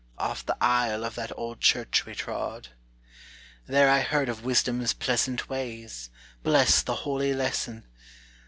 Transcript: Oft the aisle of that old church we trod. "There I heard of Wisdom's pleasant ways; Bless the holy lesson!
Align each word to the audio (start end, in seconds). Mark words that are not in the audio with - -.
Oft 0.17 0.47
the 0.47 0.57
aisle 0.59 1.05
of 1.05 1.13
that 1.13 1.31
old 1.37 1.61
church 1.61 2.07
we 2.07 2.15
trod. 2.15 2.69
"There 3.67 3.87
I 3.87 3.99
heard 3.99 4.29
of 4.29 4.43
Wisdom's 4.43 4.93
pleasant 4.93 5.47
ways; 5.47 6.09
Bless 6.41 6.81
the 6.81 6.95
holy 7.05 7.35
lesson! 7.35 7.85